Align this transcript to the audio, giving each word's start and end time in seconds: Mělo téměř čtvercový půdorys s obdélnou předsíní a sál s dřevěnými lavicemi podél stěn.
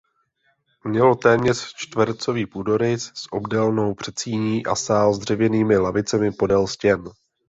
Mělo 0.83 1.15
téměř 1.15 1.73
čtvercový 1.75 2.45
půdorys 2.45 3.03
s 3.13 3.31
obdélnou 3.33 3.93
předsíní 3.93 4.65
a 4.65 4.75
sál 4.75 5.13
s 5.13 5.19
dřevěnými 5.19 5.77
lavicemi 5.77 6.31
podél 6.31 6.67
stěn. 6.67 7.03